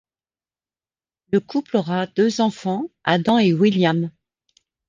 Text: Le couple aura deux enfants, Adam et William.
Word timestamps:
Le 1.31 1.39
couple 1.39 1.77
aura 1.77 2.07
deux 2.07 2.41
enfants, 2.41 2.89
Adam 3.03 3.37
et 3.37 3.53
William. 3.53 4.09